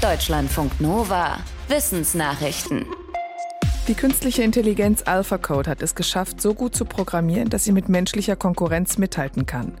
[0.00, 1.40] Deutschlandfunk Nova.
[1.68, 2.86] Wissensnachrichten.
[3.86, 8.34] Die künstliche Intelligenz AlphaCode hat es geschafft, so gut zu programmieren, dass sie mit menschlicher
[8.34, 9.74] Konkurrenz mithalten kann.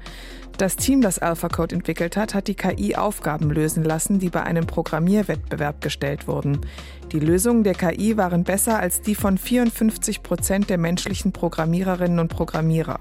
[0.58, 4.66] Das Team, das AlphaCode entwickelt hat, hat die KI Aufgaben lösen lassen, die bei einem
[4.66, 6.66] Programmierwettbewerb gestellt wurden.
[7.12, 12.28] Die Lösungen der KI waren besser als die von 54 Prozent der menschlichen Programmiererinnen und
[12.28, 13.00] Programmierer.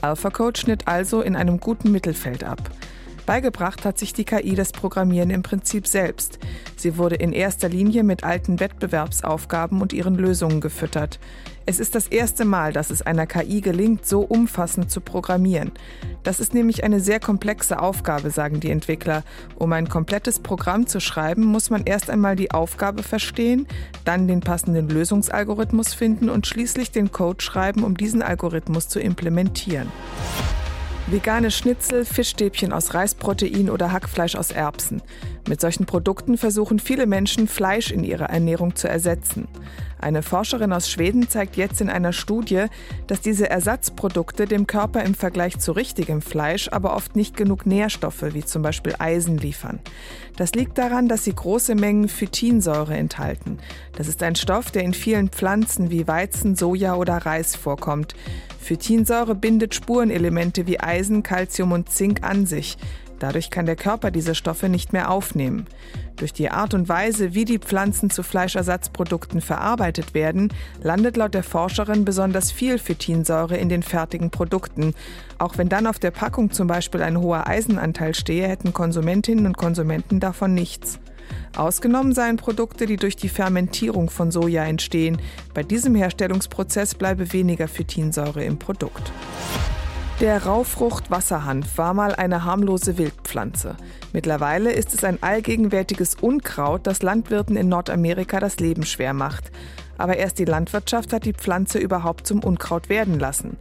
[0.00, 2.70] AlphaCode schnitt also in einem guten Mittelfeld ab.
[3.26, 6.38] Beigebracht hat sich die KI das Programmieren im Prinzip selbst.
[6.76, 11.18] Sie wurde in erster Linie mit alten Wettbewerbsaufgaben und ihren Lösungen gefüttert.
[11.66, 15.72] Es ist das erste Mal, dass es einer KI gelingt, so umfassend zu programmieren.
[16.22, 19.24] Das ist nämlich eine sehr komplexe Aufgabe, sagen die Entwickler.
[19.56, 23.66] Um ein komplettes Programm zu schreiben, muss man erst einmal die Aufgabe verstehen,
[24.04, 29.90] dann den passenden Lösungsalgorithmus finden und schließlich den Code schreiben, um diesen Algorithmus zu implementieren.
[31.06, 35.02] Vegane Schnitzel, Fischstäbchen aus Reisprotein oder Hackfleisch aus Erbsen.
[35.46, 39.46] Mit solchen Produkten versuchen viele Menschen, Fleisch in ihrer Ernährung zu ersetzen.
[40.04, 42.66] Eine Forscherin aus Schweden zeigt jetzt in einer Studie,
[43.06, 48.34] dass diese Ersatzprodukte dem Körper im Vergleich zu richtigem Fleisch aber oft nicht genug Nährstoffe
[48.34, 49.80] wie zum Beispiel Eisen liefern.
[50.36, 53.58] Das liegt daran, dass sie große Mengen Phytinsäure enthalten.
[53.96, 58.14] Das ist ein Stoff, der in vielen Pflanzen wie Weizen, Soja oder Reis vorkommt.
[58.60, 62.76] Phytinsäure bindet Spurenelemente wie Eisen, Calcium und Zink an sich.
[63.18, 65.66] Dadurch kann der Körper diese Stoffe nicht mehr aufnehmen.
[66.16, 71.42] Durch die Art und Weise, wie die Pflanzen zu Fleischersatzprodukten verarbeitet werden, landet laut der
[71.42, 74.94] Forscherin besonders viel Phytinsäure in den fertigen Produkten.
[75.38, 79.56] Auch wenn dann auf der Packung zum Beispiel ein hoher Eisenanteil stehe, hätten Konsumentinnen und
[79.56, 81.00] Konsumenten davon nichts.
[81.56, 85.18] Ausgenommen seien Produkte, die durch die Fermentierung von Soja entstehen.
[85.54, 89.12] Bei diesem Herstellungsprozess bleibe weniger Phytinsäure im Produkt.
[90.20, 93.74] Der Raufrucht-Wasserhanf war mal eine harmlose Wildpflanze.
[94.12, 99.50] Mittlerweile ist es ein allgegenwärtiges Unkraut, das Landwirten in Nordamerika das Leben schwer macht.
[99.98, 103.56] Aber erst die Landwirtschaft hat die Pflanze überhaupt zum Unkraut werden lassen.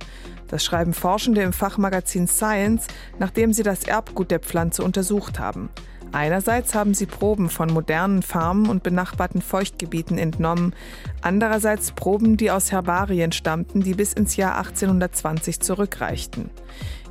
[0.47, 2.85] Das schreiben Forschende im Fachmagazin Science,
[3.17, 5.69] nachdem sie das Erbgut der Pflanze untersucht haben.
[6.13, 10.75] Einerseits haben sie Proben von modernen Farmen und benachbarten Feuchtgebieten entnommen,
[11.21, 16.51] andererseits Proben, die aus Herbarien stammten, die bis ins Jahr 1820 zurückreichten.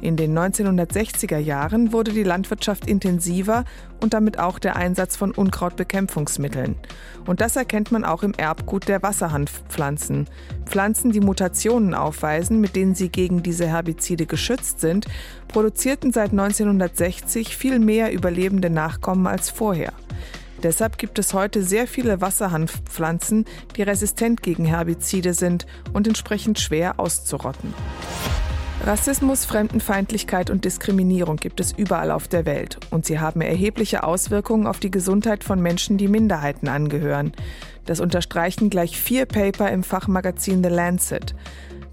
[0.03, 3.65] In den 1960er Jahren wurde die Landwirtschaft intensiver
[4.01, 6.75] und damit auch der Einsatz von Unkrautbekämpfungsmitteln.
[7.25, 10.29] Und das erkennt man auch im Erbgut der Wasserhanfpflanzen.
[10.67, 15.07] Pflanzen, die Mutationen aufweisen, mit denen sie gegen diese Herbizide geschützt sind,
[15.47, 19.93] produzierten seit 1960 viel mehr überlebende Nachkommen als vorher.
[20.65, 23.45] Deshalb gibt es heute sehr viele Wasserhanfpflanzen,
[23.77, 27.73] die resistent gegen Herbizide sind und entsprechend schwer auszurotten.
[28.85, 34.67] Rassismus, Fremdenfeindlichkeit und Diskriminierung gibt es überall auf der Welt und sie haben erhebliche Auswirkungen
[34.67, 37.33] auf die Gesundheit von Menschen, die Minderheiten angehören.
[37.87, 41.37] Das unterstreichen gleich vier Paper im Fachmagazin The Lancet.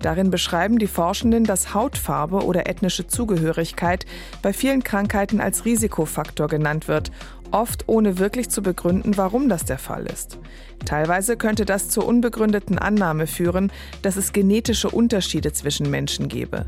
[0.01, 4.07] Darin beschreiben die Forschenden, dass Hautfarbe oder ethnische Zugehörigkeit
[4.41, 7.11] bei vielen Krankheiten als Risikofaktor genannt wird
[7.51, 10.37] oft ohne wirklich zu begründen, warum das der Fall ist.
[10.85, 13.71] Teilweise könnte das zur unbegründeten Annahme führen,
[14.01, 16.65] dass es genetische Unterschiede zwischen Menschen gebe.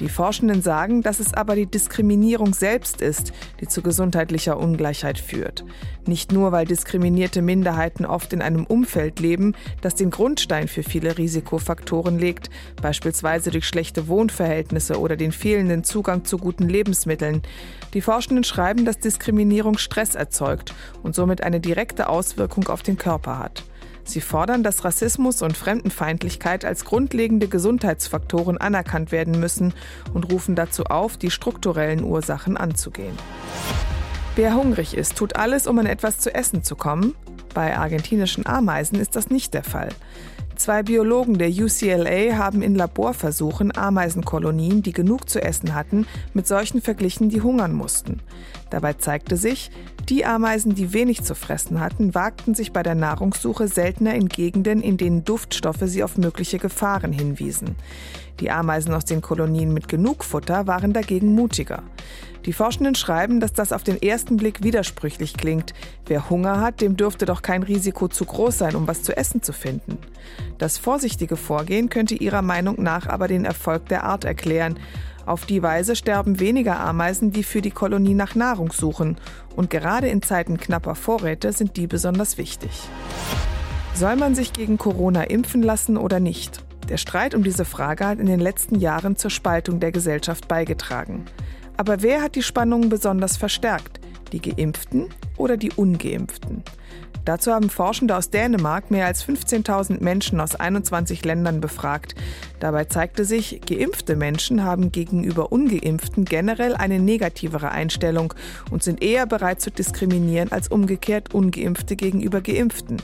[0.00, 5.64] Die Forschenden sagen, dass es aber die Diskriminierung selbst ist, die zu gesundheitlicher Ungleichheit führt.
[6.06, 11.16] Nicht nur, weil diskriminierte Minderheiten oft in einem Umfeld leben, das den Grundstein für viele
[11.16, 12.50] Risikofaktoren legt,
[12.82, 17.42] beispielsweise durch schlechte Wohnverhältnisse oder den fehlenden Zugang zu guten Lebensmitteln.
[17.94, 23.38] Die Forschenden schreiben, dass Diskriminierung Stress erzeugt und somit eine direkte Auswirkung auf den Körper
[23.38, 23.64] hat.
[24.06, 29.74] Sie fordern, dass Rassismus und Fremdenfeindlichkeit als grundlegende Gesundheitsfaktoren anerkannt werden müssen
[30.14, 33.16] und rufen dazu auf, die strukturellen Ursachen anzugehen.
[34.36, 37.14] Wer hungrig ist, tut alles, um an etwas zu essen zu kommen.
[37.52, 39.88] Bei argentinischen Ameisen ist das nicht der Fall.
[40.56, 46.80] Zwei Biologen der UCLA haben in Laborversuchen Ameisenkolonien, die genug zu essen hatten, mit solchen
[46.80, 48.20] verglichen, die hungern mussten.
[48.70, 49.70] Dabei zeigte sich,
[50.08, 54.80] die Ameisen, die wenig zu fressen hatten, wagten sich bei der Nahrungssuche seltener in Gegenden,
[54.80, 57.76] in denen Duftstoffe sie auf mögliche Gefahren hinwiesen.
[58.40, 61.82] Die Ameisen aus den Kolonien mit genug Futter waren dagegen mutiger.
[62.44, 65.74] Die Forschenden schreiben, dass das auf den ersten Blick widersprüchlich klingt.
[66.06, 69.42] Wer Hunger hat, dem dürfte doch kein Risiko zu groß sein, um was zu essen
[69.42, 69.98] zu finden.
[70.58, 74.78] Das vorsichtige Vorgehen könnte ihrer Meinung nach aber den Erfolg der Art erklären.
[75.26, 79.16] Auf die Weise sterben weniger Ameisen, die für die Kolonie nach Nahrung suchen.
[79.56, 82.70] Und gerade in Zeiten knapper Vorräte sind die besonders wichtig.
[83.94, 86.64] Soll man sich gegen Corona impfen lassen oder nicht?
[86.88, 91.24] Der Streit um diese Frage hat in den letzten Jahren zur Spaltung der Gesellschaft beigetragen.
[91.76, 94.00] Aber wer hat die Spannungen besonders verstärkt?
[94.32, 96.62] Die Geimpften oder die Ungeimpften?
[97.26, 102.14] Dazu haben Forschende aus Dänemark mehr als 15.000 Menschen aus 21 Ländern befragt.
[102.60, 108.32] Dabei zeigte sich, geimpfte Menschen haben gegenüber ungeimpften generell eine negativere Einstellung
[108.70, 113.02] und sind eher bereit zu diskriminieren als umgekehrt ungeimpfte gegenüber geimpften.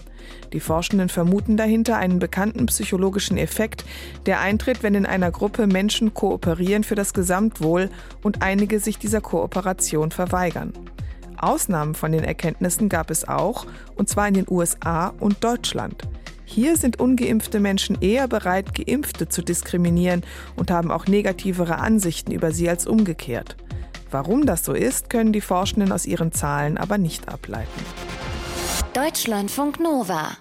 [0.53, 3.85] Die Forschenden vermuten dahinter einen bekannten psychologischen Effekt,
[4.27, 7.91] der eintritt, wenn in einer Gruppe Menschen kooperieren für das Gesamtwohl
[8.23, 10.73] und einige sich dieser Kooperation verweigern.
[11.43, 13.67] Ausnahmen von den Erkenntnissen gab es auch,
[13.97, 16.03] und zwar in den USA und Deutschland.
[16.45, 20.23] Hier sind ungeimpfte Menschen eher bereit, geimpfte zu diskriminieren
[20.55, 23.57] und haben auch negativere Ansichten über sie als umgekehrt.
[24.11, 27.81] Warum das so ist, können die Forschenden aus ihren Zahlen aber nicht ableiten.
[28.93, 30.37] Deutschlandfunk Nova